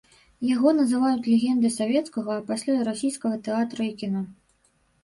Яго 0.55 0.71
называюць 0.77 1.27
легендай 1.31 1.75
савецкага, 1.77 2.31
а 2.41 2.47
пасля 2.51 2.79
і 2.81 2.89
расійскага 2.89 3.35
тэатра 3.51 3.81
і 3.91 3.97
кіно. 4.03 4.29